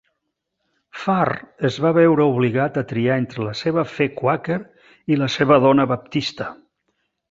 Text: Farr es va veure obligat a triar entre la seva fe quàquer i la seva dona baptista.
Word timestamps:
Farr 1.01 1.29
es 1.69 1.77
va 1.85 1.91
veure 1.99 2.27
obligat 2.33 2.81
a 2.83 2.85
triar 2.93 3.19
entre 3.27 3.47
la 3.51 3.55
seva 3.63 3.87
fe 3.95 4.11
quàquer 4.25 4.61
i 5.15 5.23
la 5.25 5.33
seva 5.39 5.65
dona 5.71 5.91
baptista. 5.97 6.55